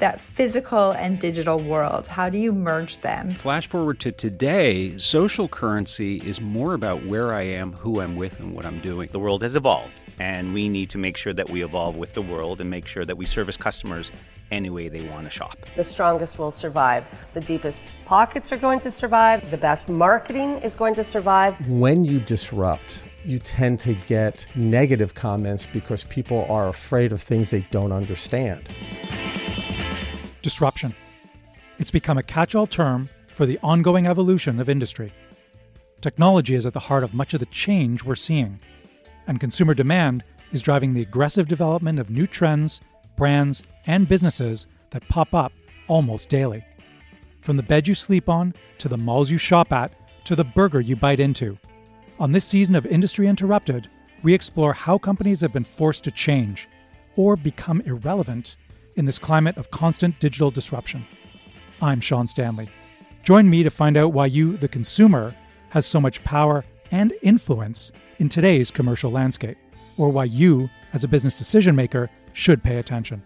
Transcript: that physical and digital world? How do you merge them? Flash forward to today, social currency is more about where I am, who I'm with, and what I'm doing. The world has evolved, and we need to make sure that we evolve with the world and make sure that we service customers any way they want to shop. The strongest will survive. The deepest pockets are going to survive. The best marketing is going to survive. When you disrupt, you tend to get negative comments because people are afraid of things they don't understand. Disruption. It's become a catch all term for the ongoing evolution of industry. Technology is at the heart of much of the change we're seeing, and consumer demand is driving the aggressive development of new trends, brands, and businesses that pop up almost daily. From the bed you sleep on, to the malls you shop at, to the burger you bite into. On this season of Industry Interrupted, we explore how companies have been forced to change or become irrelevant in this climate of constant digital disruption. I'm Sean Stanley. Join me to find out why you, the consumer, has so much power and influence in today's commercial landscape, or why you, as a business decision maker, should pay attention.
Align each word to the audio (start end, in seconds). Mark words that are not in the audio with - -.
that 0.00 0.20
physical 0.20 0.90
and 0.92 1.18
digital 1.18 1.60
world? 1.60 2.06
How 2.06 2.28
do 2.28 2.38
you 2.38 2.52
merge 2.52 2.98
them? 3.00 3.32
Flash 3.32 3.68
forward 3.68 4.00
to 4.00 4.12
today, 4.12 4.98
social 4.98 5.46
currency 5.46 6.16
is 6.18 6.40
more 6.40 6.74
about 6.74 7.06
where 7.06 7.32
I 7.32 7.42
am, 7.42 7.72
who 7.72 8.00
I'm 8.00 8.16
with, 8.16 8.40
and 8.40 8.54
what 8.54 8.66
I'm 8.66 8.80
doing. 8.80 9.08
The 9.12 9.18
world 9.18 9.42
has 9.42 9.56
evolved, 9.56 10.02
and 10.18 10.52
we 10.52 10.68
need 10.68 10.90
to 10.90 10.98
make 10.98 11.16
sure 11.16 11.32
that 11.32 11.48
we 11.48 11.62
evolve 11.62 11.96
with 11.96 12.14
the 12.14 12.22
world 12.22 12.60
and 12.60 12.68
make 12.68 12.86
sure 12.86 13.04
that 13.04 13.16
we 13.16 13.26
service 13.26 13.56
customers 13.56 14.10
any 14.50 14.70
way 14.70 14.88
they 14.88 15.08
want 15.08 15.24
to 15.24 15.30
shop. 15.30 15.56
The 15.76 15.84
strongest 15.84 16.38
will 16.38 16.50
survive. 16.50 17.06
The 17.34 17.40
deepest 17.40 17.94
pockets 18.04 18.50
are 18.52 18.56
going 18.56 18.80
to 18.80 18.90
survive. 18.90 19.50
The 19.50 19.56
best 19.56 19.88
marketing 19.88 20.56
is 20.56 20.74
going 20.74 20.94
to 20.96 21.04
survive. 21.04 21.68
When 21.68 22.04
you 22.04 22.18
disrupt, 22.18 23.00
you 23.24 23.38
tend 23.38 23.80
to 23.80 23.94
get 24.08 24.46
negative 24.54 25.14
comments 25.14 25.66
because 25.66 26.04
people 26.04 26.46
are 26.48 26.68
afraid 26.68 27.12
of 27.12 27.22
things 27.22 27.50
they 27.50 27.66
don't 27.70 27.92
understand. 27.92 28.68
Disruption. 30.42 30.94
It's 31.78 31.90
become 31.90 32.18
a 32.18 32.22
catch 32.22 32.54
all 32.54 32.66
term 32.66 33.10
for 33.28 33.46
the 33.46 33.58
ongoing 33.62 34.06
evolution 34.06 34.58
of 34.58 34.68
industry. 34.68 35.12
Technology 36.00 36.54
is 36.54 36.64
at 36.64 36.72
the 36.72 36.80
heart 36.80 37.02
of 37.02 37.12
much 37.12 37.34
of 37.34 37.40
the 37.40 37.46
change 37.46 38.02
we're 38.02 38.14
seeing, 38.14 38.58
and 39.26 39.38
consumer 39.38 39.74
demand 39.74 40.24
is 40.52 40.62
driving 40.62 40.94
the 40.94 41.02
aggressive 41.02 41.46
development 41.46 41.98
of 41.98 42.10
new 42.10 42.26
trends, 42.26 42.80
brands, 43.16 43.62
and 43.86 44.08
businesses 44.08 44.66
that 44.90 45.06
pop 45.08 45.34
up 45.34 45.52
almost 45.88 46.28
daily. 46.30 46.64
From 47.42 47.56
the 47.56 47.62
bed 47.62 47.86
you 47.86 47.94
sleep 47.94 48.28
on, 48.28 48.54
to 48.78 48.88
the 48.88 48.96
malls 48.98 49.30
you 49.30 49.38
shop 49.38 49.72
at, 49.72 49.92
to 50.24 50.34
the 50.34 50.44
burger 50.44 50.80
you 50.80 50.96
bite 50.96 51.20
into. 51.20 51.58
On 52.18 52.32
this 52.32 52.46
season 52.46 52.74
of 52.74 52.86
Industry 52.86 53.26
Interrupted, 53.26 53.88
we 54.22 54.34
explore 54.34 54.72
how 54.72 54.98
companies 54.98 55.40
have 55.40 55.52
been 55.52 55.64
forced 55.64 56.04
to 56.04 56.10
change 56.10 56.68
or 57.16 57.36
become 57.36 57.82
irrelevant 57.82 58.56
in 59.00 59.06
this 59.06 59.18
climate 59.18 59.56
of 59.56 59.70
constant 59.70 60.20
digital 60.20 60.50
disruption. 60.50 61.06
I'm 61.80 62.02
Sean 62.02 62.26
Stanley. 62.26 62.68
Join 63.22 63.48
me 63.48 63.62
to 63.62 63.70
find 63.70 63.96
out 63.96 64.12
why 64.12 64.26
you, 64.26 64.58
the 64.58 64.68
consumer, 64.68 65.34
has 65.70 65.86
so 65.86 66.02
much 66.02 66.22
power 66.22 66.66
and 66.90 67.14
influence 67.22 67.92
in 68.18 68.28
today's 68.28 68.70
commercial 68.70 69.10
landscape, 69.10 69.56
or 69.96 70.10
why 70.10 70.24
you, 70.24 70.68
as 70.92 71.02
a 71.02 71.08
business 71.08 71.38
decision 71.38 71.74
maker, 71.74 72.10
should 72.34 72.62
pay 72.62 72.76
attention. 72.76 73.22